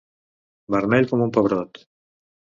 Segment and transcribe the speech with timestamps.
[0.75, 1.83] Vermell com un pebrot.